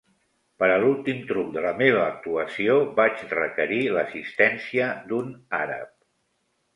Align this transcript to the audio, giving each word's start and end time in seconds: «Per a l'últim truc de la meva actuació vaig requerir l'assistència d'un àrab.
«Per 0.61 0.67
a 0.75 0.77
l'últim 0.83 1.17
truc 1.31 1.49
de 1.57 1.61
la 1.65 1.73
meva 1.81 1.99
actuació 2.05 2.77
vaig 2.99 3.21
requerir 3.33 3.77
l'assistència 3.97 4.89
d'un 5.13 5.29
àrab. 5.59 5.93